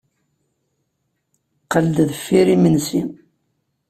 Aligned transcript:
Qqel-d 1.63 1.97
deffir 2.09 2.47
yimensi. 2.51 3.01